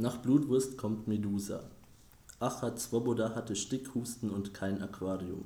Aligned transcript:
Nach 0.00 0.18
Blutwurst 0.18 0.76
kommt 0.76 1.08
Medusa. 1.08 1.68
Achat 2.38 2.78
Swoboda 2.78 3.34
hatte 3.34 3.56
Stickhusten 3.56 4.30
und 4.30 4.54
kein 4.54 4.80
Aquarium. 4.80 5.44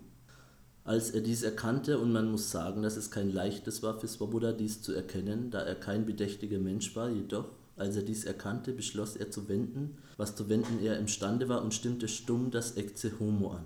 Als 0.85 1.11
er 1.13 1.23
dies 1.23 1.43
erkannte, 1.43 1.99
und 1.99 2.13
man 2.13 2.31
muss 2.31 2.51
sagen, 2.51 2.83
dass 2.83 2.99
es 2.99 3.11
kein 3.11 3.33
leichtes 3.33 3.83
war 3.83 3.99
für 3.99 4.09
Swoboda 4.09 4.53
dies 4.53 4.83
zu 4.83 4.93
erkennen, 4.93 5.51
da 5.51 5.61
er 5.61 5.75
kein 5.75 6.05
bedächtiger 6.05 6.59
Mensch 6.59 6.95
war, 6.95 7.09
jedoch, 7.09 7.49
als 7.79 7.97
er 7.97 8.03
dies 8.03 8.27
erkannte, 8.27 8.75
beschloss 8.75 9.17
er 9.17 9.31
zu 9.31 9.49
wenden, 9.49 9.97
was 10.19 10.37
zu 10.37 10.51
wenden 10.51 10.85
er 10.85 10.99
imstande 10.99 11.49
war, 11.49 11.63
und 11.63 11.73
stimmte 11.73 12.07
stumm 12.07 12.51
das 12.51 12.73
Ecce 12.73 13.19
Homo 13.19 13.53
an. 13.53 13.65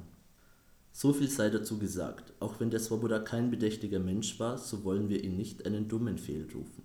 So 0.92 1.12
viel 1.12 1.28
sei 1.28 1.50
dazu 1.50 1.78
gesagt, 1.78 2.32
auch 2.38 2.60
wenn 2.60 2.70
der 2.70 2.78
Swoboda 2.78 3.18
kein 3.18 3.50
bedächtiger 3.50 3.98
Mensch 3.98 4.38
war, 4.38 4.56
so 4.56 4.84
wollen 4.84 5.08
wir 5.08 5.24
ihn 5.24 5.36
nicht 5.36 5.66
einen 5.66 5.88
dummen 5.88 6.16
fehlrufen. 6.16 6.84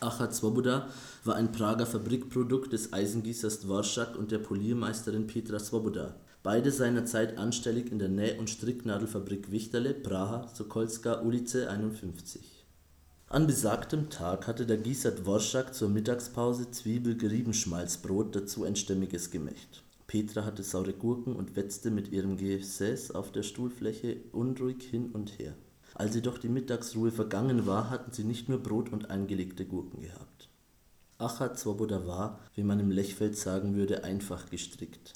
Achat 0.00 0.34
Swoboda 0.34 0.88
war 1.24 1.36
ein 1.36 1.52
Prager 1.52 1.84
Fabrikprodukt 1.84 2.72
des 2.72 2.94
Eisengießers 2.94 3.60
Dworschak 3.60 4.16
und 4.16 4.30
der 4.30 4.38
Poliermeisterin 4.38 5.26
Petra 5.26 5.58
Swoboda, 5.58 6.16
beide 6.42 6.72
seinerzeit 6.72 7.36
anstellig 7.36 7.92
in 7.92 7.98
der 7.98 8.08
Näh- 8.08 8.38
und 8.38 8.48
Stricknadelfabrik 8.48 9.50
Wichterle, 9.50 9.92
Praha, 9.92 10.48
Sokolska 10.54 11.20
Ulice 11.20 11.68
51. 11.68 12.64
An 13.28 13.46
besagtem 13.46 14.08
Tag 14.08 14.46
hatte 14.46 14.64
der 14.64 14.78
Gießer 14.78 15.12
Dworschak 15.12 15.74
zur 15.74 15.90
Mittagspause 15.90 16.70
Zwiebel-Geriebenschmalzbrot, 16.70 18.34
dazu 18.34 18.64
ein 18.64 18.76
stämmiges 18.76 19.30
Gemächt. 19.30 19.82
Petra 20.06 20.46
hatte 20.46 20.62
saure 20.62 20.94
Gurken 20.94 21.36
und 21.36 21.56
wetzte 21.56 21.90
mit 21.90 22.10
ihrem 22.10 22.38
Gesäß 22.38 23.10
auf 23.10 23.32
der 23.32 23.42
Stuhlfläche 23.42 24.16
unruhig 24.32 24.82
hin 24.82 25.10
und 25.12 25.38
her. 25.38 25.54
Als 25.94 26.14
jedoch 26.14 26.38
die 26.38 26.48
Mittagsruhe 26.48 27.10
vergangen 27.10 27.66
war, 27.66 27.90
hatten 27.90 28.12
sie 28.12 28.24
nicht 28.24 28.48
nur 28.48 28.62
Brot 28.62 28.92
und 28.92 29.10
eingelegte 29.10 29.64
Gurken 29.64 30.00
gehabt. 30.00 30.48
Achat 31.18 31.58
Swoboda 31.58 32.06
war, 32.06 32.40
wie 32.54 32.62
man 32.62 32.80
im 32.80 32.90
Lechfeld 32.90 33.36
sagen 33.36 33.74
würde, 33.74 34.04
einfach 34.04 34.48
gestrickt. 34.48 35.14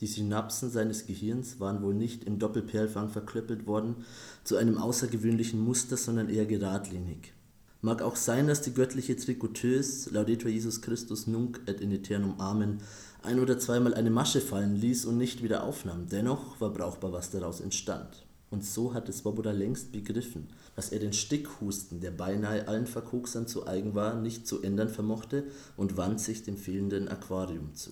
Die 0.00 0.06
Synapsen 0.06 0.70
seines 0.70 1.06
Gehirns 1.06 1.60
waren 1.60 1.82
wohl 1.82 1.94
nicht 1.94 2.24
im 2.24 2.38
Doppelperlfang 2.38 3.10
verklöppelt 3.10 3.66
worden 3.66 4.04
zu 4.42 4.56
einem 4.56 4.78
außergewöhnlichen 4.78 5.60
Muster, 5.60 5.96
sondern 5.96 6.28
eher 6.28 6.46
geradlinig. 6.46 7.32
Mag 7.80 8.02
auch 8.02 8.16
sein, 8.16 8.48
dass 8.48 8.62
die 8.62 8.74
göttliche 8.74 9.14
Trikoteuse 9.14 10.10
Laudetur 10.10 10.50
Jesus 10.50 10.80
Christus 10.80 11.26
nunc 11.26 11.60
et 11.66 11.80
in 11.80 11.92
aeternum 11.92 12.40
Amen 12.40 12.78
ein 13.22 13.38
oder 13.40 13.58
zweimal 13.58 13.94
eine 13.94 14.10
Masche 14.10 14.40
fallen 14.40 14.74
ließ 14.74 15.04
und 15.04 15.16
nicht 15.16 15.42
wieder 15.42 15.64
aufnahm. 15.64 16.08
Dennoch 16.08 16.60
war 16.60 16.70
brauchbar, 16.70 17.12
was 17.12 17.30
daraus 17.30 17.60
entstand. 17.60 18.26
Und 18.54 18.64
so 18.64 18.94
hatte 18.94 19.12
Swoboda 19.12 19.50
längst 19.50 19.90
begriffen, 19.90 20.46
dass 20.76 20.90
er 20.90 21.00
den 21.00 21.12
Stickhusten, 21.12 21.98
der 21.98 22.12
beinahe 22.12 22.68
allen 22.68 22.86
Verkoksern 22.86 23.48
zu 23.48 23.66
eigen 23.66 23.96
war, 23.96 24.14
nicht 24.14 24.46
zu 24.46 24.62
ändern 24.62 24.88
vermochte 24.88 25.42
und 25.76 25.96
wand 25.96 26.20
sich 26.20 26.44
dem 26.44 26.56
fehlenden 26.56 27.08
Aquarium 27.08 27.74
zu. 27.74 27.90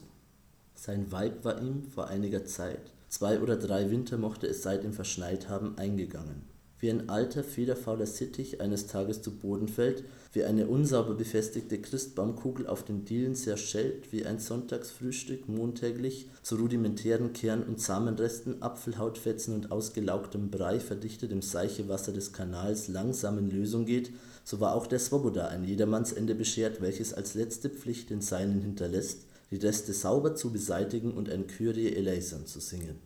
Sein 0.77 1.11
Weib 1.11 1.45
war 1.45 1.61
ihm 1.61 1.83
vor 1.83 2.07
einiger 2.07 2.45
Zeit, 2.45 2.93
zwei 3.09 3.41
oder 3.41 3.57
drei 3.57 3.91
Winter 3.91 4.19
mochte 4.19 4.47
es 4.47 4.63
seitdem 4.63 4.93
verschneit 4.93 5.49
haben, 5.49 5.77
eingegangen 5.79 6.52
wie 6.83 6.91
ein 6.91 7.09
alter, 7.09 7.45
federfauler 7.45 8.07
Sittich 8.07 8.61
eines 8.61 8.89
Tages 8.89 9.23
zu 9.23 9.31
Boden 9.31 9.69
fällt, 9.69 10.03
wie 10.33 10.43
eine 10.43 10.67
unsauber 10.67 11.15
befestigte 11.15 11.81
Christbaumkugel 11.81 12.67
auf 12.67 12.83
den 12.83 13.05
Dielen 13.05 13.37
zerschellt, 13.37 14.13
wie 14.13 14.27
ein 14.27 14.41
Sonntagsfrühstück 14.41 15.49
montäglich 15.49 16.29
zu 16.43 16.57
rudimentären 16.57 17.35
Kern- 17.35 17.63
und 17.63 17.81
Samenresten, 17.81 18.63
Apfelhautfetzen 18.63 19.55
und 19.55 19.71
ausgelaugtem 19.71 20.51
Brei 20.51 20.81
verdichtet 20.81 21.31
im 21.31 21.41
Seichewasser 21.41 22.13
des 22.13 22.33
Kanals 22.33 22.89
langsam 22.89 23.39
in 23.39 23.49
Lösung 23.49 23.87
geht, 23.87 24.11
so 24.43 24.59
war 24.59 24.75
auch 24.75 24.89
der 24.89 24.99
Swoboda 24.99 25.47
ein 25.47 25.63
Jedermannsende 25.63 26.35
beschert, 26.35 26.81
welches 26.81 27.15
als 27.15 27.35
letzte 27.35 27.71
Pflicht 27.71 28.11
den 28.11 28.23
Seinen 28.23 28.61
hinterlässt, 28.61 29.21
die 29.53 29.57
Reste 29.57 29.93
sauber 29.93 30.35
zu 30.35 30.51
beseitigen 30.51 31.13
und 31.13 31.31
ein 31.31 31.47
Kyrie 31.47 31.95
eleison 31.95 32.45
zu 32.47 32.59
singen. 32.59 32.99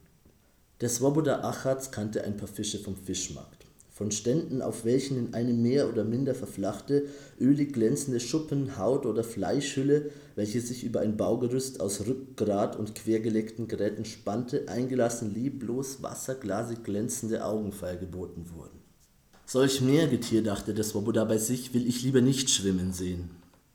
Der 0.80 0.88
Swoboda 0.88 1.40
Achatz 1.40 1.90
kannte 1.90 2.24
ein 2.24 2.38
paar 2.38 2.48
Fische 2.48 2.78
vom 2.78 2.96
Fischmarkt 2.96 3.65
von 3.96 4.10
Ständen, 4.10 4.60
auf 4.60 4.84
welchen 4.84 5.16
in 5.16 5.32
eine 5.32 5.54
mehr 5.54 5.88
oder 5.88 6.04
minder 6.04 6.34
verflachte, 6.34 7.06
ölig 7.40 7.72
glänzende 7.72 8.20
Schuppen, 8.20 8.76
Haut 8.76 9.06
oder 9.06 9.24
Fleischhülle, 9.24 10.10
welche 10.34 10.60
sich 10.60 10.84
über 10.84 11.00
ein 11.00 11.16
Baugerüst 11.16 11.80
aus 11.80 12.06
Rückgrat 12.06 12.76
und 12.76 12.94
quergelegten 12.94 13.68
Geräten 13.68 14.04
spannte, 14.04 14.68
eingelassen 14.68 15.32
lieblos 15.32 16.02
wasserglasig 16.02 16.84
glänzende 16.84 17.42
Augen 17.42 17.72
feilgeboten 17.72 18.50
wurden. 18.54 18.78
Solch 19.46 19.80
Meergetier, 19.80 20.42
dachte 20.42 20.74
der 20.74 20.84
Swoboda 20.84 21.24
bei 21.24 21.38
sich, 21.38 21.72
will 21.72 21.86
ich 21.86 22.02
lieber 22.02 22.20
nicht 22.20 22.50
schwimmen 22.50 22.92
sehen. 22.92 23.30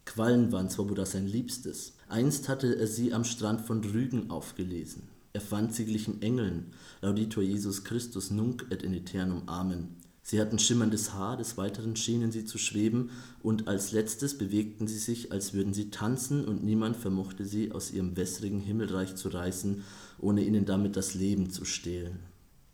Quallen 0.05 0.51
waren 0.51 0.69
Swoboda 0.69 1.07
sein 1.07 1.25
Liebstes. 1.25 1.93
Einst 2.09 2.47
hatte 2.47 2.75
er 2.77 2.85
sie 2.85 3.11
am 3.11 3.23
Strand 3.23 3.61
von 3.61 3.83
Rügen 3.83 4.29
aufgelesen. 4.29 5.01
Er 5.33 5.41
fand 5.41 5.73
sie 5.73 5.85
glichen 5.85 6.21
Engeln, 6.21 6.73
Lauditor 7.01 7.41
Jesus 7.41 7.83
Christus 7.83 8.29
nunc 8.29 8.67
et 8.69 8.83
in 8.83 8.93
aeternum 8.93 9.49
Amen. 9.49 10.00
Sie 10.23 10.39
hatten 10.39 10.59
schimmerndes 10.59 11.13
Haar, 11.13 11.35
des 11.35 11.57
Weiteren 11.57 11.95
schienen 11.95 12.31
sie 12.31 12.45
zu 12.45 12.57
schweben, 12.57 13.09
und 13.41 13.67
als 13.67 13.91
letztes 13.91 14.37
bewegten 14.37 14.87
sie 14.87 14.99
sich, 14.99 15.31
als 15.31 15.53
würden 15.53 15.73
sie 15.73 15.89
tanzen, 15.89 16.45
und 16.45 16.63
niemand 16.63 16.95
vermochte 16.95 17.45
sie 17.45 17.71
aus 17.71 17.91
ihrem 17.91 18.15
wässrigen 18.15 18.59
Himmelreich 18.59 19.15
zu 19.15 19.29
reißen, 19.29 19.83
ohne 20.19 20.43
ihnen 20.43 20.65
damit 20.65 20.95
das 20.95 21.15
Leben 21.15 21.49
zu 21.49 21.65
stehlen. 21.65 22.19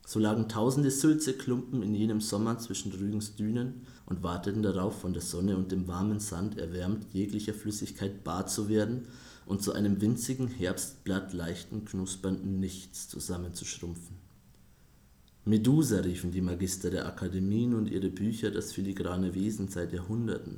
So 0.06 0.20
lagen 0.20 0.48
tausende 0.48 0.90
Sülzeklumpen 0.92 1.84
in 1.84 1.94
jenem 1.94 2.22
Sommer 2.22 2.58
zwischen 2.60 2.94
Rügens 2.94 3.36
Dünen 3.36 3.82
und 4.06 4.24
warteten 4.24 4.64
darauf, 4.64 5.02
von 5.02 5.14
der 5.14 5.22
Sonne 5.22 5.58
und 5.58 5.72
dem 5.72 5.88
warmen 5.88 6.20
Sand 6.20 6.58
erwärmt 6.58 7.14
jeglicher 7.14 7.54
Flüssigkeit 7.54 8.24
bar 8.24 8.48
zu 8.48 8.70
werden 8.70 9.08
und 9.46 9.64
zu 9.64 9.74
einem 9.74 10.00
winzigen 10.00 10.48
Herbstblatt 10.48 11.34
leichten, 11.34 11.84
knuspernden 11.84 12.60
Nichts 12.60 13.10
zusammenzuschrumpfen. 13.10 14.27
Medusa 15.48 16.02
riefen 16.02 16.32
die 16.32 16.42
Magister 16.42 16.90
der 16.90 17.08
Akademien 17.08 17.74
und 17.74 17.90
ihre 17.90 18.10
Bücher 18.10 18.52
das 18.52 18.74
filigrane 18.74 19.34
Wesen 19.34 19.70
seit 19.70 19.94
Jahrhunderten, 19.94 20.58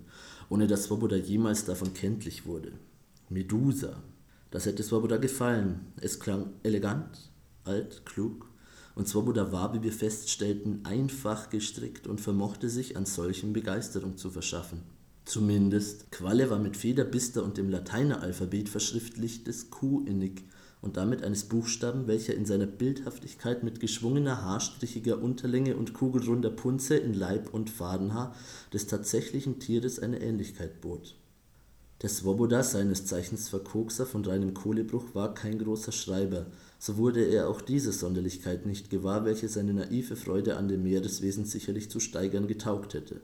ohne 0.49 0.65
dass 0.65 0.85
Swoboda 0.85 1.15
jemals 1.15 1.63
davon 1.63 1.93
kenntlich 1.93 2.47
wurde. 2.47 2.71
Medusa, 3.29 4.01
das 4.49 4.65
hätte 4.65 4.81
Swoboda 4.81 5.17
gefallen. 5.17 5.81
Es 6.01 6.19
klang 6.19 6.53
elegant, 6.63 7.29
alt, 7.65 8.03
klug, 8.07 8.49
und 8.95 9.07
Swoboda 9.07 9.51
war, 9.51 9.75
wie 9.75 9.83
wir 9.83 9.93
feststellten, 9.93 10.83
einfach 10.85 11.51
gestrickt 11.51 12.07
und 12.07 12.19
vermochte 12.19 12.67
sich 12.67 12.97
an 12.97 13.05
solchem 13.05 13.53
Begeisterung 13.53 14.17
zu 14.17 14.31
verschaffen. 14.31 14.81
Zumindest, 15.23 16.11
Qualle 16.11 16.49
war 16.49 16.57
mit 16.57 16.75
Federbister 16.75 17.43
und 17.43 17.57
dem 17.57 17.69
Lateineralphabet 17.69 18.69
verschriftlichtes 18.69 19.69
Q 19.69 20.03
innig, 20.07 20.45
und 20.81 20.97
damit 20.97 21.23
eines 21.23 21.43
Buchstaben, 21.43 22.07
welcher 22.07 22.33
in 22.35 22.45
seiner 22.45 22.65
Bildhaftigkeit 22.65 23.63
mit 23.63 23.79
geschwungener 23.79 24.41
haarstrichiger 24.41 25.21
Unterlänge 25.21 25.75
und 25.75 25.93
kugelrunder 25.93 26.49
Punze 26.49 26.95
in 26.95 27.13
Leib 27.13 27.53
und 27.53 27.69
Fadenhaar 27.69 28.35
des 28.73 28.87
tatsächlichen 28.87 29.59
Tieres 29.59 29.99
eine 29.99 30.21
Ähnlichkeit 30.21 30.81
bot. 30.81 31.15
Der 32.01 32.09
Swoboda, 32.09 32.63
seines 32.63 33.05
Zeichens 33.05 33.49
Verkokser 33.49 34.05
von 34.05 34.23
reinem 34.23 34.53
Kohlebruch, 34.53 35.13
war 35.13 35.33
kein 35.33 35.59
großer 35.59 35.91
Schreiber, 35.91 36.45
so 36.77 36.95
wurde 36.95 37.25
er 37.25 37.49
auch 37.49 37.59
diese 37.59 37.91
Sonderlichkeit 37.91 38.65
nicht 38.65 38.89
gewahr, 38.89 39.25
welche 39.25 39.49
seine 39.49 39.73
naive 39.73 40.15
Freude 40.15 40.55
an 40.55 40.69
dem 40.69 40.83
Meereswesen 40.83 41.43
sicherlich 41.43 41.91
zu 41.91 41.99
steigern 41.99 42.47
getaugt 42.47 42.93
hätte 42.93 43.19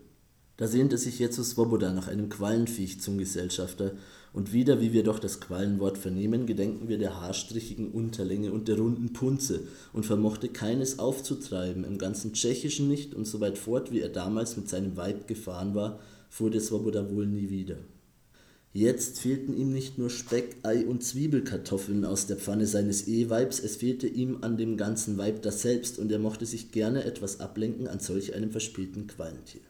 da 0.57 0.67
sehnte 0.67 0.97
sich 0.97 1.19
jetzo 1.19 1.43
Swoboda 1.43 1.91
nach 1.91 2.07
einem 2.07 2.29
Quallenviech 2.29 3.01
zum 3.01 3.17
Gesellschafter, 3.17 3.93
und 4.31 4.51
wieder, 4.51 4.81
wie 4.81 4.91
wir 4.91 5.03
doch 5.03 5.19
das 5.19 5.39
Quallenwort 5.39 5.97
vernehmen, 5.97 6.45
gedenken 6.45 6.89
wir 6.89 6.97
der 6.97 7.21
haarstrichigen 7.21 7.91
Unterlänge 7.91 8.51
und 8.51 8.67
der 8.67 8.77
runden 8.77 9.13
Punze 9.13 9.61
und 9.93 10.05
vermochte 10.05 10.49
keines 10.49 10.99
aufzutreiben, 10.99 11.85
im 11.85 11.97
ganzen 11.97 12.33
Tschechischen 12.33 12.89
nicht, 12.89 13.13
und 13.13 13.25
so 13.25 13.39
weit 13.39 13.57
fort, 13.57 13.93
wie 13.93 14.01
er 14.01 14.09
damals 14.09 14.57
mit 14.57 14.67
seinem 14.67 14.97
Weib 14.97 15.27
gefahren 15.27 15.73
war, 15.73 16.01
fuhr 16.29 16.51
der 16.51 16.59
Swoboda 16.59 17.09
wohl 17.09 17.25
nie 17.25 17.49
wieder. 17.49 17.77
Jetzt 18.73 19.19
fehlten 19.19 19.55
ihm 19.55 19.71
nicht 19.71 19.97
nur 19.97 20.09
Speck, 20.09 20.57
Ei 20.63 20.85
und 20.85 21.01
Zwiebelkartoffeln 21.01 22.03
aus 22.03 22.27
der 22.27 22.35
Pfanne 22.35 22.67
seines 22.67 23.07
Eheweibs, 23.07 23.61
es 23.61 23.77
fehlte 23.77 24.07
ihm 24.07 24.39
an 24.41 24.57
dem 24.57 24.75
ganzen 24.75 25.17
Weib 25.17 25.43
daselbst, 25.43 25.97
und 25.97 26.11
er 26.11 26.19
mochte 26.19 26.45
sich 26.45 26.73
gerne 26.73 27.05
etwas 27.05 27.39
ablenken 27.39 27.87
an 27.87 28.01
solch 28.01 28.35
einem 28.35 28.51
verspielten 28.51 29.07
Quallentier. 29.07 29.61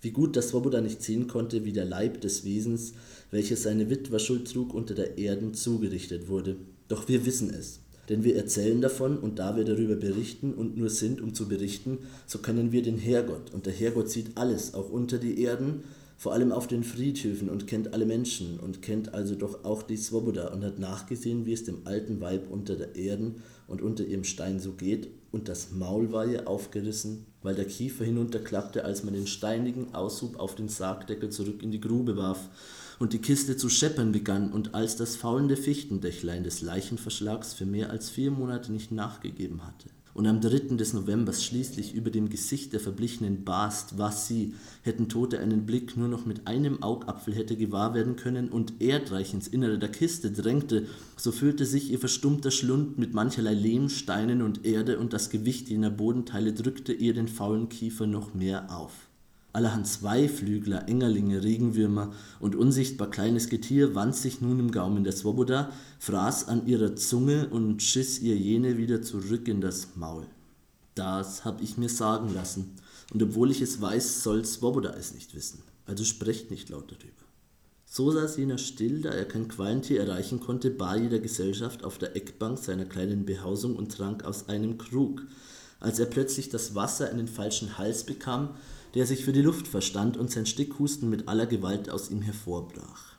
Wie 0.00 0.12
gut, 0.12 0.36
dass 0.36 0.50
Swoboda 0.50 0.80
nicht 0.80 1.02
sehen 1.02 1.26
konnte, 1.26 1.64
wie 1.64 1.72
der 1.72 1.84
Leib 1.84 2.20
des 2.20 2.44
Wesens, 2.44 2.92
welches 3.32 3.64
seine 3.64 3.90
Witwer 3.90 4.20
Schuld 4.20 4.52
trug, 4.52 4.72
unter 4.72 4.94
der 4.94 5.18
Erden 5.18 5.54
zugerichtet 5.54 6.28
wurde. 6.28 6.56
Doch 6.86 7.08
wir 7.08 7.26
wissen 7.26 7.50
es, 7.50 7.80
denn 8.08 8.22
wir 8.22 8.36
erzählen 8.36 8.80
davon, 8.80 9.18
und 9.18 9.40
da 9.40 9.56
wir 9.56 9.64
darüber 9.64 9.96
berichten 9.96 10.54
und 10.54 10.76
nur 10.76 10.88
sind, 10.88 11.20
um 11.20 11.34
zu 11.34 11.48
berichten, 11.48 11.98
so 12.26 12.38
können 12.38 12.70
wir 12.70 12.82
den 12.82 12.96
Herrgott, 12.96 13.52
und 13.52 13.66
der 13.66 13.72
Herrgott 13.72 14.08
sieht 14.08 14.36
alles, 14.36 14.74
auch 14.74 14.88
unter 14.88 15.18
die 15.18 15.42
Erden, 15.42 15.82
vor 16.16 16.32
allem 16.32 16.50
auf 16.50 16.66
den 16.66 16.82
Friedhöfen 16.82 17.48
und 17.48 17.66
kennt 17.66 17.92
alle 17.92 18.06
Menschen 18.06 18.58
und 18.58 18.82
kennt 18.82 19.14
also 19.14 19.36
doch 19.36 19.64
auch 19.64 19.82
die 19.82 19.96
Swoboda 19.96 20.48
und 20.48 20.64
hat 20.64 20.78
nachgesehen, 20.78 21.46
wie 21.46 21.52
es 21.52 21.64
dem 21.64 21.86
alten 21.86 22.20
Weib 22.20 22.50
unter 22.50 22.74
der 22.74 22.96
Erden 22.96 23.36
und 23.68 23.82
unter 23.82 24.04
ihrem 24.04 24.24
Stein 24.24 24.58
so 24.58 24.72
geht, 24.72 25.08
und 25.30 25.48
das 25.48 25.72
Maul 25.72 26.12
war 26.12 26.26
ihr 26.26 26.48
aufgerissen, 26.48 27.26
weil 27.42 27.54
der 27.54 27.66
Kiefer 27.66 28.04
hinunterklappte, 28.04 28.84
als 28.84 29.04
man 29.04 29.14
den 29.14 29.26
steinigen 29.26 29.94
Aushub 29.94 30.38
auf 30.38 30.54
den 30.54 30.68
Sargdeckel 30.68 31.30
zurück 31.30 31.62
in 31.62 31.70
die 31.70 31.80
Grube 31.80 32.16
warf, 32.16 32.48
und 32.98 33.12
die 33.12 33.20
Kiste 33.20 33.56
zu 33.56 33.68
scheppern 33.68 34.10
begann 34.10 34.52
und 34.52 34.74
als 34.74 34.96
das 34.96 35.14
faulende 35.14 35.56
Fichtendächlein 35.56 36.42
des 36.42 36.62
Leichenverschlags 36.62 37.54
für 37.54 37.66
mehr 37.66 37.90
als 37.90 38.10
vier 38.10 38.32
Monate 38.32 38.72
nicht 38.72 38.90
nachgegeben 38.90 39.64
hatte 39.64 39.88
und 40.18 40.26
am 40.26 40.40
3. 40.40 40.74
des 40.76 40.94
Novembers 40.94 41.44
schließlich 41.44 41.94
über 41.94 42.10
dem 42.10 42.28
Gesicht 42.28 42.72
der 42.72 42.80
Verblichenen 42.80 43.44
barst, 43.44 43.98
was 43.98 44.26
sie, 44.26 44.52
hätten 44.82 45.08
Tote 45.08 45.38
einen 45.38 45.64
Blick 45.64 45.96
nur 45.96 46.08
noch 46.08 46.26
mit 46.26 46.48
einem 46.48 46.82
Augapfel 46.82 47.32
hätte 47.32 47.56
gewahr 47.56 47.94
werden 47.94 48.16
können 48.16 48.48
und 48.48 48.82
erdreich 48.82 49.32
ins 49.32 49.46
Innere 49.46 49.78
der 49.78 49.90
Kiste 49.90 50.32
drängte, 50.32 50.88
so 51.16 51.30
füllte 51.30 51.64
sich 51.64 51.92
ihr 51.92 52.00
verstummter 52.00 52.50
Schlund 52.50 52.98
mit 52.98 53.14
mancherlei 53.14 53.54
Lehm, 53.54 53.88
Steinen 53.88 54.42
und 54.42 54.66
Erde 54.66 54.98
und 54.98 55.12
das 55.12 55.30
Gewicht 55.30 55.68
jener 55.68 55.90
Bodenteile 55.90 56.52
drückte 56.52 56.92
ihr 56.92 57.14
den 57.14 57.28
faulen 57.28 57.68
Kiefer 57.68 58.08
noch 58.08 58.34
mehr 58.34 58.76
auf 58.76 59.07
allerhand 59.52 59.86
Zweiflügler, 59.86 60.88
Engerlinge, 60.88 61.42
Regenwürmer 61.42 62.12
und 62.40 62.54
unsichtbar 62.54 63.10
kleines 63.10 63.48
Getier 63.48 63.94
wand 63.94 64.14
sich 64.14 64.40
nun 64.40 64.58
im 64.60 64.70
Gaumen 64.70 65.04
der 65.04 65.12
Swoboda, 65.12 65.72
fraß 65.98 66.48
an 66.48 66.66
ihrer 66.66 66.96
Zunge 66.96 67.48
und 67.48 67.82
schiss 67.82 68.20
ihr 68.20 68.36
jene 68.36 68.76
wieder 68.76 69.02
zurück 69.02 69.48
in 69.48 69.60
das 69.60 69.96
Maul. 69.96 70.26
Das 70.94 71.44
hab 71.44 71.62
ich 71.62 71.78
mir 71.78 71.88
sagen 71.88 72.32
lassen, 72.34 72.76
und 73.12 73.22
obwohl 73.22 73.50
ich 73.50 73.62
es 73.62 73.80
weiß, 73.80 74.22
soll 74.22 74.44
Swoboda 74.44 74.90
es 74.90 75.14
nicht 75.14 75.34
wissen, 75.34 75.62
also 75.86 76.04
sprecht 76.04 76.50
nicht 76.50 76.68
laut 76.68 76.90
darüber. 76.90 77.28
So 77.90 78.10
saß 78.10 78.36
jener 78.36 78.58
still, 78.58 79.00
da 79.00 79.10
er 79.10 79.24
kein 79.24 79.48
Qualentier 79.48 80.00
erreichen 80.00 80.40
konnte, 80.40 80.70
bar 80.70 80.98
jeder 80.98 81.20
Gesellschaft 81.20 81.84
auf 81.84 81.96
der 81.96 82.16
Eckbank 82.16 82.58
seiner 82.58 82.84
kleinen 82.84 83.24
Behausung 83.24 83.76
und 83.76 83.96
trank 83.96 84.24
aus 84.24 84.50
einem 84.50 84.76
Krug, 84.76 85.22
als 85.80 85.98
er 85.98 86.06
plötzlich 86.06 86.50
das 86.50 86.74
Wasser 86.74 87.10
in 87.10 87.16
den 87.16 87.28
falschen 87.28 87.78
Hals 87.78 88.04
bekam 88.04 88.50
der 88.94 89.06
sich 89.06 89.24
für 89.24 89.32
die 89.32 89.42
Luft 89.42 89.68
verstand 89.68 90.16
und 90.16 90.30
sein 90.30 90.46
Stickhusten 90.46 91.10
mit 91.10 91.28
aller 91.28 91.46
Gewalt 91.46 91.90
aus 91.90 92.10
ihm 92.10 92.22
hervorbrach. 92.22 93.16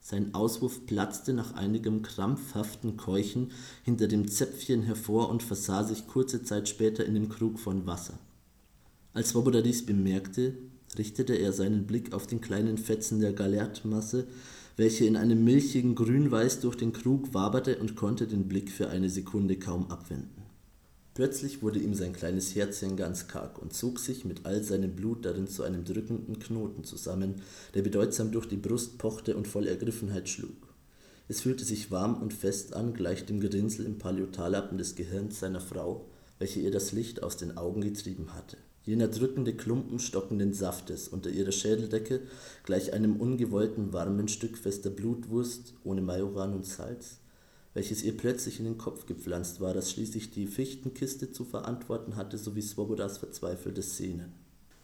Sein 0.00 0.34
Auswurf 0.34 0.84
platzte 0.84 1.32
nach 1.32 1.54
einigem 1.54 2.02
krampfhaften 2.02 2.96
Keuchen 2.96 3.52
hinter 3.84 4.08
dem 4.08 4.26
Zäpfchen 4.26 4.82
hervor 4.82 5.28
und 5.28 5.44
versah 5.44 5.84
sich 5.84 6.08
kurze 6.08 6.42
Zeit 6.42 6.68
später 6.68 7.04
in 7.06 7.14
den 7.14 7.28
Krug 7.28 7.60
von 7.60 7.86
Wasser. 7.86 8.18
Als 9.14 9.30
Swoboda 9.30 9.60
dies 9.60 9.86
bemerkte, 9.86 10.54
richtete 10.98 11.34
er 11.34 11.52
seinen 11.52 11.86
Blick 11.86 12.12
auf 12.12 12.26
den 12.26 12.40
kleinen 12.40 12.78
Fetzen 12.78 13.20
der 13.20 13.32
Galertmasse, 13.32 14.26
welche 14.76 15.04
in 15.04 15.16
einem 15.16 15.44
milchigen 15.44 15.94
Grünweiß 15.94 16.60
durch 16.60 16.76
den 16.76 16.92
Krug 16.92 17.32
waberte 17.32 17.78
und 17.78 17.94
konnte 17.94 18.26
den 18.26 18.48
Blick 18.48 18.70
für 18.70 18.88
eine 18.88 19.08
Sekunde 19.08 19.56
kaum 19.56 19.90
abwenden. 19.90 20.41
Plötzlich 21.14 21.60
wurde 21.62 21.78
ihm 21.78 21.94
sein 21.94 22.14
kleines 22.14 22.54
Herzchen 22.54 22.96
ganz 22.96 23.28
karg 23.28 23.60
und 23.60 23.74
zog 23.74 23.98
sich 23.98 24.24
mit 24.24 24.46
all 24.46 24.62
seinem 24.62 24.96
Blut 24.96 25.26
darin 25.26 25.46
zu 25.46 25.62
einem 25.62 25.84
drückenden 25.84 26.38
Knoten 26.38 26.84
zusammen, 26.84 27.42
der 27.74 27.82
bedeutsam 27.82 28.32
durch 28.32 28.46
die 28.46 28.56
Brust 28.56 28.96
pochte 28.96 29.36
und 29.36 29.46
voll 29.46 29.66
Ergriffenheit 29.66 30.30
schlug. 30.30 30.72
Es 31.28 31.42
fühlte 31.42 31.64
sich 31.64 31.90
warm 31.90 32.20
und 32.20 32.32
fest 32.32 32.74
an, 32.74 32.94
gleich 32.94 33.26
dem 33.26 33.40
Gerinnsel 33.40 33.84
im 33.84 33.98
Paleotallappen 33.98 34.78
des 34.78 34.94
Gehirns 34.94 35.38
seiner 35.38 35.60
Frau, 35.60 36.06
welche 36.38 36.60
ihr 36.60 36.70
das 36.70 36.92
Licht 36.92 37.22
aus 37.22 37.36
den 37.36 37.58
Augen 37.58 37.82
getrieben 37.82 38.34
hatte. 38.34 38.56
Jener 38.84 39.08
drückende 39.08 39.54
Klumpen 39.54 40.00
stockenden 40.00 40.54
Saftes 40.54 41.08
unter 41.08 41.30
ihrer 41.30 41.52
Schädeldecke, 41.52 42.22
gleich 42.64 42.92
einem 42.92 43.16
ungewollten 43.16 43.92
warmen 43.92 44.28
Stück 44.28 44.58
fester 44.58 44.90
Blutwurst 44.90 45.74
ohne 45.84 46.00
Majoran 46.00 46.54
und 46.54 46.66
Salz, 46.66 47.18
welches 47.74 48.02
ihr 48.02 48.16
plötzlich 48.16 48.58
in 48.58 48.64
den 48.64 48.78
Kopf 48.78 49.06
gepflanzt 49.06 49.60
war, 49.60 49.74
das 49.74 49.90
schließlich 49.90 50.30
die 50.30 50.46
Fichtenkiste 50.46 51.32
zu 51.32 51.44
verantworten 51.44 52.16
hatte, 52.16 52.38
sowie 52.38 52.62
Swobodas 52.62 53.18
verzweifelte 53.18 53.82
Szenen. 53.82 54.32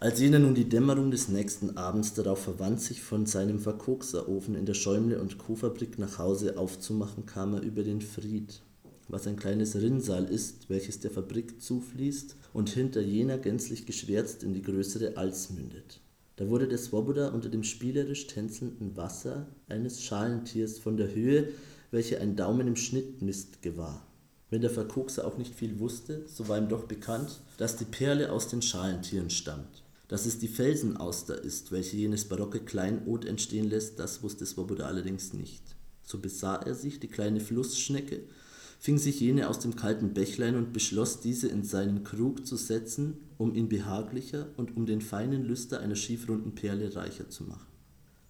Als 0.00 0.20
jener 0.20 0.38
nun 0.38 0.55
die 0.55 0.69
Dämmerung 0.69 1.11
des 1.11 1.29
nächsten 1.29 1.76
Abends 1.76 2.14
darauf 2.14 2.38
verwandt, 2.44 2.81
sich 2.81 3.02
von 3.02 3.26
seinem 3.26 3.58
Verkokserofen 3.58 4.55
in 4.55 4.64
der 4.64 4.75
Schäumle- 4.75 5.20
und 5.20 5.38
Kuhfabrik 5.38 5.99
nach 5.99 6.19
Hause 6.19 6.56
aufzumachen, 6.56 7.26
kam 7.26 7.55
er 7.55 7.62
über 7.62 7.82
den 7.82 8.00
Fried, 8.00 8.62
was 9.08 9.26
ein 9.26 9.37
kleines 9.37 9.75
Rinnsal 9.75 10.26
ist, 10.26 10.70
welches 10.70 11.00
der 11.00 11.11
Fabrik 11.11 11.61
zufließt 11.61 12.37
und 12.52 12.69
hinter 12.70 13.00
jener 13.00 13.38
gänzlich 13.38 13.87
geschwärzt 13.87 14.44
in 14.44 14.55
die 14.55 14.62
größere 14.62 15.17
Alz 15.17 15.50
mündet. 15.50 16.00
Da 16.37 16.49
wurde 16.49 16.69
der 16.69 16.79
Swoboda 16.79 17.31
unter 17.31 17.49
dem 17.49 17.64
spielerisch 17.64 18.29
tänzelnden 18.29 18.96
Wasser 18.96 19.49
eines 19.69 20.00
Schalentiers 20.00 20.79
von 20.79 20.96
der 20.96 21.12
Höhe 21.12 21.49
welche 21.90 22.20
ein 22.20 22.37
Daumen 22.37 22.69
im 22.69 22.76
Schnitt 22.76 23.23
misst, 23.23 23.62
gewahr. 23.62 24.06
Wenn 24.50 24.62
der 24.62 24.70
Verkokser 24.70 25.26
auch 25.26 25.37
nicht 25.37 25.55
viel 25.55 25.79
wusste, 25.79 26.25
so 26.26 26.49
war 26.49 26.58
ihm 26.58 26.69
doch 26.69 26.85
bekannt, 26.85 27.40
dass 27.58 27.76
die 27.76 27.85
Perle 27.85 28.32
aus 28.32 28.49
den 28.49 28.62
Schalentieren 28.62 29.31
stammt. 29.31 29.82
Dass 30.08 30.25
es 30.25 30.38
die 30.38 30.49
Felsenauster 30.49 31.43
ist, 31.43 31.70
welche 31.70 31.99
jenes 31.99 32.25
barocke 32.25 32.61
Kleinod 32.61 33.26
entstehen 33.26 33.69
lässt, 33.69 33.99
das 33.99 34.23
wusste 34.23 34.46
Swoboda 34.46 34.87
allerdings 34.87 35.35
nicht. 35.35 35.62
So 36.02 36.19
besah 36.19 36.56
er 36.56 36.75
sich 36.75 36.99
die 36.99 37.08
kleine 37.08 37.40
Flussschnecke, 37.40 38.23
fing 38.79 38.96
sich 38.96 39.20
jene 39.20 39.49
aus 39.49 39.58
dem 39.58 39.76
kalten 39.76 40.14
Bächlein 40.14 40.56
und 40.56 40.73
beschloss, 40.73 41.20
diese 41.20 41.49
in 41.49 41.64
seinen 41.64 42.05
Krug 42.05 42.46
zu 42.46 42.56
setzen, 42.56 43.19
um 43.37 43.55
ihn 43.55 43.69
behaglicher 43.69 44.49
und 44.56 44.76
um 44.76 44.87
den 44.87 45.02
feinen 45.02 45.44
Lüster 45.44 45.81
einer 45.81 45.96
schiefrunden 45.96 46.55
Perle 46.55 46.96
reicher 46.96 47.29
zu 47.29 47.44
machen. 47.44 47.67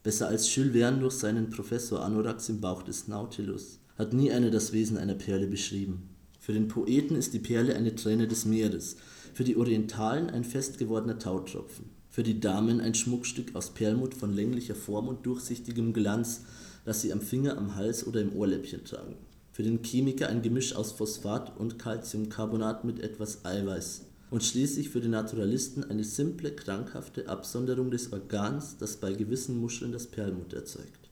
Besser 0.09 0.29
als 0.29 0.55
Jules 0.55 0.73
Verne 0.73 1.01
durch 1.01 1.13
seinen 1.13 1.51
Professor 1.51 2.03
Anorax 2.03 2.49
im 2.49 2.63
Bauch 2.63 2.83
des 2.83 3.09
Nautilus 3.09 3.79
hat 3.99 4.15
nie 4.15 4.33
einer 4.33 4.51
das 4.51 4.73
Wesen 4.73 4.97
einer 4.97 5.15
Perle 5.15 5.47
beschrieben. 5.47 6.09
Für 6.41 6.55
den 6.55 6.67
Poeten 6.67 7.15
ist 7.15 7.35
die 7.35 7.39
Perle 7.39 7.77
eine 7.77 7.95
Träne 7.95 8.27
des 8.27 8.47
Meeres, 8.47 8.97
für 9.35 9.45
die 9.45 9.59
Orientalen 9.59 10.31
ein 10.31 10.45
fest 10.45 10.79
gewordener 10.79 11.19
Tautropfen, 11.19 11.91
für 12.09 12.23
die 12.23 12.41
Damen 12.41 12.81
ein 12.81 12.95
Schmuckstück 12.95 13.55
aus 13.55 13.75
Perlmutt 13.75 14.15
von 14.15 14.35
länglicher 14.35 14.75
Form 14.75 15.09
und 15.09 15.27
durchsichtigem 15.27 15.93
Glanz, 15.93 16.41
das 16.87 17.03
sie 17.03 17.13
am 17.13 17.21
Finger, 17.21 17.59
am 17.59 17.77
Hals 17.77 18.07
oder 18.07 18.23
im 18.23 18.35
Ohrläppchen 18.35 18.85
tragen. 18.85 19.15
Für 19.53 19.63
den 19.63 19.83
Chemiker 19.83 20.31
ein 20.31 20.41
Gemisch 20.41 20.75
aus 20.75 20.93
Phosphat 20.93 21.55
und 21.59 21.79
Calciumcarbonat 21.79 22.83
mit 22.83 23.01
etwas 23.01 23.45
Eiweiß, 23.45 24.07
und 24.31 24.45
schließlich 24.45 24.91
für 24.91 25.01
den 25.01 25.13
Naturalisten 25.13 25.85
eine 25.85 26.05
simple, 26.05 26.53
krankhafte 26.53 27.29
Absonderung 27.29 27.91
des 27.91 28.13
Organs, 28.13 28.77
das 28.79 28.97
bei 28.97 29.13
gewissen 29.13 29.59
Muscheln 29.59 29.93
das 29.93 30.07
Perlmutt 30.07 30.53
erzeugt. 30.53 31.09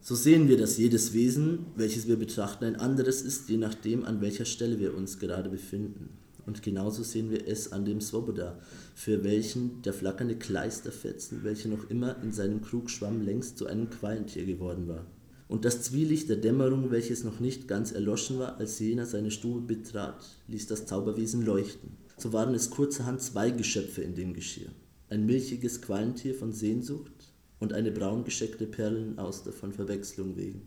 So 0.00 0.14
sehen 0.14 0.48
wir, 0.48 0.58
dass 0.58 0.78
jedes 0.78 1.12
Wesen, 1.12 1.66
welches 1.76 2.08
wir 2.08 2.16
betrachten, 2.16 2.64
ein 2.64 2.76
anderes 2.76 3.22
ist, 3.22 3.48
je 3.48 3.56
nachdem, 3.56 4.04
an 4.04 4.20
welcher 4.20 4.44
Stelle 4.44 4.80
wir 4.80 4.94
uns 4.94 5.18
gerade 5.18 5.48
befinden. 5.48 6.10
Und 6.44 6.62
genauso 6.62 7.04
sehen 7.04 7.30
wir 7.30 7.46
es 7.46 7.70
an 7.70 7.84
dem 7.84 8.00
Swoboda, 8.00 8.58
für 8.96 9.22
welchen 9.22 9.80
der 9.82 9.92
flackernde 9.92 10.34
Kleisterfetzen, 10.34 11.44
welcher 11.44 11.68
noch 11.68 11.88
immer 11.88 12.20
in 12.20 12.32
seinem 12.32 12.62
Krug 12.62 12.90
schwamm, 12.90 13.22
längst 13.22 13.58
zu 13.58 13.66
einem 13.66 13.90
Qualentier 13.90 14.44
geworden 14.44 14.88
war. 14.88 15.06
Und 15.46 15.64
das 15.64 15.82
Zwielicht 15.82 16.28
der 16.28 16.38
Dämmerung, 16.38 16.90
welches 16.90 17.22
noch 17.22 17.38
nicht 17.38 17.68
ganz 17.68 17.92
erloschen 17.92 18.40
war, 18.40 18.56
als 18.58 18.80
jener 18.80 19.06
seine 19.06 19.30
Stube 19.30 19.60
betrat, 19.60 20.24
ließ 20.48 20.66
das 20.66 20.86
Zauberwesen 20.86 21.44
leuchten 21.44 22.01
so 22.22 22.32
waren 22.32 22.54
es 22.54 22.70
kurzerhand 22.70 23.20
zwei 23.20 23.50
Geschöpfe 23.50 24.02
in 24.02 24.14
dem 24.14 24.32
Geschirr. 24.32 24.70
Ein 25.08 25.26
milchiges 25.26 25.82
Qualentier 25.82 26.34
von 26.34 26.52
Sehnsucht 26.52 27.12
und 27.58 27.72
eine 27.72 27.90
braungescheckte 27.90 28.66
Perlenauster 28.66 29.52
von 29.52 29.72
Verwechslung 29.72 30.36
wegen. 30.36 30.62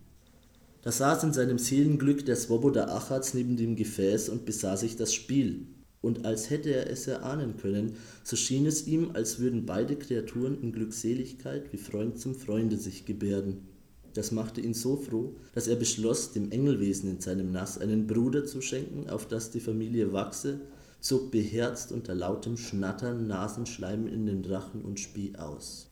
Da 0.81 0.91
saß 0.91 1.23
in 1.23 1.33
seinem 1.33 1.57
Seelenglück 1.57 2.25
der 2.25 2.35
Swoboda 2.35 2.89
Achatz 2.95 3.33
neben 3.33 3.55
dem 3.55 3.75
Gefäß 3.77 4.29
und 4.29 4.45
besah 4.45 4.75
sich 4.75 4.97
das 4.97 5.13
Spiel. 5.13 5.67
Und 6.01 6.25
als 6.25 6.49
hätte 6.49 6.71
er 6.71 6.89
es 6.89 7.07
erahnen 7.07 7.55
können, 7.57 7.93
so 8.23 8.35
schien 8.35 8.65
es 8.65 8.85
ihm, 8.85 9.11
als 9.13 9.39
würden 9.39 9.65
beide 9.65 9.95
Kreaturen 9.95 10.61
in 10.61 10.73
Glückseligkeit 10.73 11.71
wie 11.71 11.77
Freund 11.77 12.19
zum 12.19 12.35
Freunde 12.35 12.77
sich 12.77 13.05
gebärden. 13.05 13.69
Das 14.13 14.31
machte 14.31 14.61
ihn 14.61 14.73
so 14.73 14.97
froh, 14.97 15.35
dass 15.53 15.67
er 15.67 15.77
beschloss, 15.77 16.33
dem 16.33 16.51
Engelwesen 16.51 17.09
in 17.09 17.21
seinem 17.21 17.51
Nass 17.51 17.77
einen 17.77 18.07
Bruder 18.07 18.45
zu 18.45 18.61
schenken, 18.61 19.09
auf 19.09 19.27
das 19.27 19.51
die 19.51 19.59
Familie 19.59 20.13
wachse 20.13 20.59
zog 21.05 21.29
beherzt 21.29 21.91
unter 21.91 22.15
lautem 22.15 22.57
Schnattern 22.57 23.27
Nasenschleim 23.27 24.07
in 24.07 24.25
den 24.25 24.43
Rachen 24.43 24.81
und 24.81 24.99
spie 24.99 25.35
aus. 25.37 25.91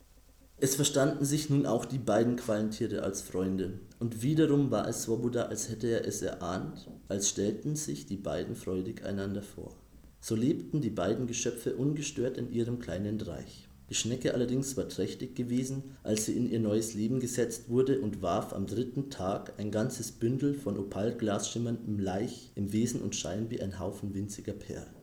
Es 0.58 0.76
verstanden 0.76 1.24
sich 1.24 1.52
nun 1.52 1.68
auch 1.68 1.86
die 1.86 2.00
beiden 2.00 2.36
Qualentiere 2.36 3.04
als 3.04 3.22
Freunde, 3.22 3.80
und 4.00 4.24
wiederum 4.24 4.72
war 4.72 4.88
es 4.88 5.04
Swoboda, 5.04 5.44
als 5.44 5.70
hätte 5.70 5.88
er 5.88 6.08
es 6.08 6.24
erahnt, 6.24 6.90
als 7.10 7.30
stellten 7.30 7.76
sich 7.76 8.08
die 8.08 8.18
beiden 8.18 8.56
freudig 8.56 9.06
einander 9.06 9.44
vor. 9.44 9.76
So 10.20 10.36
lebten 10.36 10.82
die 10.82 10.90
beiden 10.90 11.28
Geschöpfe 11.28 11.76
ungestört 11.76 12.40
in 12.40 12.52
ihrem 12.52 12.80
kleinen 12.80 13.22
Reich. 13.22 13.68
Die 13.92 13.96
Schnecke 13.96 14.34
allerdings 14.34 14.76
war 14.78 14.90
trächtig 14.90 15.36
gewesen, 15.36 15.96
als 16.02 16.26
sie 16.26 16.36
in 16.36 16.50
ihr 16.50 16.60
neues 16.60 16.96
Leben 16.96 17.20
gesetzt 17.20 17.70
wurde 17.70 18.00
und 18.00 18.24
warf 18.24 18.52
am 18.52 18.66
dritten 18.66 19.12
Tag 19.12 19.54
ein 19.60 19.70
ganzes 19.70 20.12
Bündel 20.12 20.56
von 20.56 20.76
opalglasschimmerndem 20.80 22.00
Laich 22.00 22.52
im 22.56 22.74
Wesen 22.74 23.04
und 23.04 23.16
Schein 23.16 23.52
wie 23.52 23.62
ein 23.62 23.80
Haufen 23.80 24.16
winziger 24.16 24.54
Perlen. 24.54 25.03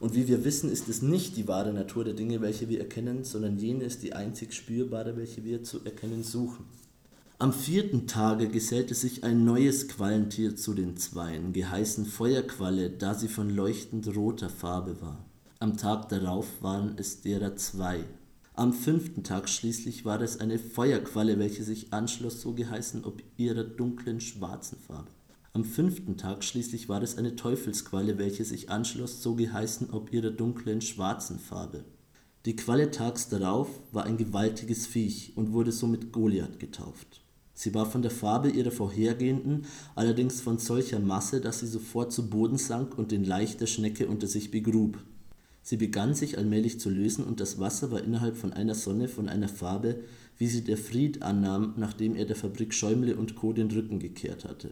Und 0.00 0.14
wie 0.14 0.28
wir 0.28 0.44
wissen, 0.44 0.70
ist 0.70 0.88
es 0.88 1.02
nicht 1.02 1.36
die 1.36 1.48
wahre 1.48 1.72
Natur 1.72 2.04
der 2.04 2.14
Dinge, 2.14 2.40
welche 2.40 2.68
wir 2.68 2.78
erkennen, 2.78 3.24
sondern 3.24 3.58
jene 3.58 3.84
ist 3.84 4.02
die 4.02 4.12
einzig 4.12 4.52
spürbare, 4.52 5.16
welche 5.16 5.44
wir 5.44 5.64
zu 5.64 5.84
erkennen 5.84 6.22
suchen. 6.22 6.64
Am 7.40 7.52
vierten 7.52 8.06
Tage 8.06 8.48
gesellte 8.48 8.94
sich 8.94 9.22
ein 9.22 9.44
neues 9.44 9.88
Quallentier 9.88 10.56
zu 10.56 10.74
den 10.74 10.96
Zweien, 10.96 11.52
geheißen 11.52 12.04
Feuerqualle, 12.04 12.90
da 12.90 13.14
sie 13.14 13.28
von 13.28 13.50
leuchtend 13.50 14.14
roter 14.16 14.50
Farbe 14.50 15.00
war. 15.00 15.24
Am 15.60 15.76
Tag 15.76 16.08
darauf 16.08 16.46
waren 16.62 16.94
es 16.96 17.20
derer 17.20 17.56
zwei. 17.56 18.04
Am 18.54 18.72
fünften 18.72 19.22
Tag 19.22 19.48
schließlich 19.48 20.04
war 20.04 20.20
es 20.20 20.40
eine 20.40 20.58
Feuerqualle, 20.58 21.38
welche 21.38 21.62
sich 21.62 21.92
anschloss, 21.92 22.40
so 22.40 22.54
geheißen, 22.54 23.04
ob 23.04 23.22
ihrer 23.36 23.62
dunklen 23.62 24.20
schwarzen 24.20 24.78
Farbe. 24.78 25.10
Am 25.58 25.64
fünften 25.64 26.16
Tag 26.16 26.44
schließlich 26.44 26.88
war 26.88 27.02
es 27.02 27.18
eine 27.18 27.34
Teufelsqualle, 27.34 28.16
welche 28.16 28.44
sich 28.44 28.70
anschloss, 28.70 29.24
so 29.24 29.34
geheißen, 29.34 29.90
ob 29.90 30.12
ihrer 30.12 30.30
dunklen 30.30 30.80
schwarzen 30.80 31.40
Farbe. 31.40 31.82
Die 32.44 32.54
Qualle 32.54 32.92
tags 32.92 33.28
darauf 33.28 33.68
war 33.90 34.04
ein 34.04 34.18
gewaltiges 34.18 34.86
Viech 34.86 35.32
und 35.34 35.52
wurde 35.52 35.72
somit 35.72 36.12
Goliath 36.12 36.60
getauft. 36.60 37.24
Sie 37.54 37.74
war 37.74 37.86
von 37.86 38.02
der 38.02 38.12
Farbe 38.12 38.50
ihrer 38.50 38.70
vorhergehenden, 38.70 39.64
allerdings 39.96 40.40
von 40.40 40.58
solcher 40.58 41.00
Masse, 41.00 41.40
dass 41.40 41.58
sie 41.58 41.66
sofort 41.66 42.12
zu 42.12 42.30
Boden 42.30 42.56
sank 42.56 42.96
und 42.96 43.10
den 43.10 43.24
Laich 43.24 43.56
der 43.56 43.66
Schnecke 43.66 44.06
unter 44.06 44.28
sich 44.28 44.52
begrub. 44.52 44.96
Sie 45.64 45.76
begann 45.76 46.14
sich 46.14 46.38
allmählich 46.38 46.78
zu 46.78 46.88
lösen 46.88 47.24
und 47.24 47.40
das 47.40 47.58
Wasser 47.58 47.90
war 47.90 48.04
innerhalb 48.04 48.36
von 48.36 48.52
einer 48.52 48.76
Sonne 48.76 49.08
von 49.08 49.28
einer 49.28 49.48
Farbe, 49.48 50.04
wie 50.36 50.46
sie 50.46 50.62
der 50.62 50.78
Fried 50.78 51.22
annahm, 51.22 51.74
nachdem 51.76 52.14
er 52.14 52.26
der 52.26 52.36
Fabrik 52.36 52.72
Schäumle 52.72 53.16
und 53.16 53.34
Co. 53.34 53.52
den 53.52 53.72
Rücken 53.72 53.98
gekehrt 53.98 54.44
hatte. 54.44 54.70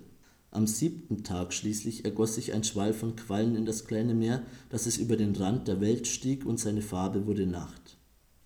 Am 0.50 0.67
siebten 0.67 1.23
Tag 1.23 1.53
schließlich 1.53 2.05
ergoss 2.05 2.37
sich 2.37 2.55
ein 2.55 2.65
Schwall 2.65 2.95
von 2.95 3.17
Quallen 3.17 3.57
in 3.57 3.67
das 3.67 3.85
kleine 3.85 4.15
Meer, 4.15 4.43
dass 4.71 4.87
es 4.87 4.97
über 4.97 5.17
den 5.17 5.35
Rand 5.37 5.69
der 5.69 5.81
Welt 5.81 6.07
stieg 6.07 6.47
und 6.47 6.59
seine 6.59 6.83
Farbe 6.83 7.26
wurde 7.26 7.47
Nacht. 7.47 7.99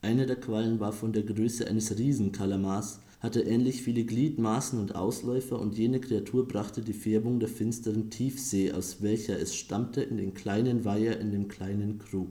Eine 0.02 0.26
der 0.26 0.37
Quallen 0.37 0.80
war 0.80 0.92
von 0.92 1.12
der 1.12 1.23
Größe 1.23 1.66
eines 1.66 1.97
Riesenkalamars, 1.99 3.00
hatte 3.21 3.42
ähnlich 3.42 3.83
viele 3.83 4.04
Gliedmaßen 4.04 4.80
und 4.80 4.95
Ausläufer 4.95 5.61
und 5.61 5.76
jene 5.76 6.00
Kreatur 6.00 6.49
brachte 6.49 6.80
die 6.80 6.95
Färbung 6.95 7.38
der 7.38 7.50
finsteren 7.50 8.09
Tiefsee, 8.09 8.73
aus 8.73 9.02
welcher 9.02 9.38
es 9.38 9.54
stammte, 9.54 10.00
in 10.00 10.16
den 10.16 10.33
kleinen 10.33 10.87
Weiher 10.87 11.21
in 11.21 11.30
dem 11.30 11.49
kleinen 11.49 11.99
Krug. 11.99 12.30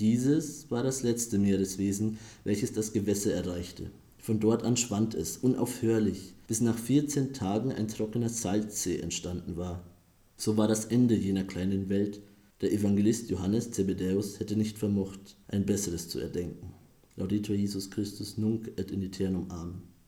Dieses 0.00 0.70
war 0.70 0.82
das 0.82 1.04
letzte 1.04 1.38
Meereswesen, 1.38 2.18
welches 2.42 2.72
das 2.72 2.92
Gewässer 2.92 3.32
erreichte. 3.32 3.90
Von 4.18 4.40
dort 4.40 4.62
an 4.62 4.76
schwand 4.76 5.14
es, 5.14 5.38
unaufhörlich, 5.38 6.34
bis 6.46 6.60
nach 6.60 6.78
14 6.78 7.32
Tagen 7.32 7.72
ein 7.72 7.88
trockener 7.88 8.28
Salzsee 8.28 8.98
entstanden 8.98 9.56
war. 9.56 9.82
So 10.36 10.56
war 10.56 10.68
das 10.68 10.84
Ende 10.86 11.14
jener 11.16 11.44
kleinen 11.44 11.88
Welt. 11.88 12.20
Der 12.60 12.72
Evangelist 12.72 13.30
Johannes 13.30 13.70
Zebedäus 13.70 14.40
hätte 14.40 14.56
nicht 14.56 14.78
vermocht, 14.78 15.36
ein 15.48 15.64
besseres 15.64 16.08
zu 16.08 16.18
erdenken. 16.18 16.74
Laudetur 17.16 17.56
Jesus 17.56 17.90
Christus 17.90 18.38
nunc 18.38 18.70
et 18.76 18.90
in 18.90 19.02
aeternum. 19.02 19.50
Amen. 19.50 19.88